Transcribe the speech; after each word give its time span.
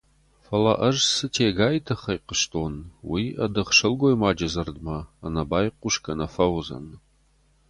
Фӕлӕ 0.45 0.73
ӕз 0.87 0.97
цы 1.15 1.25
Тегайы 1.33 1.79
тыххӕй 1.85 2.19
хъуыстон, 2.25 2.73
уый 3.09 3.25
ӕдых 3.45 3.69
сылгоймаджы 3.77 4.47
дзырдмӕ 4.51 4.97
ӕнӕ 5.25 5.43
байхъусгӕ 5.49 6.13
нӕ 6.19 6.27
фӕуыдзӕн. 6.33 6.87